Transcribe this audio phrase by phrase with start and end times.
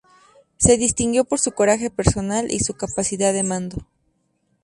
[0.57, 3.85] Se distinguió por su coraje personal y su capacidad de mando.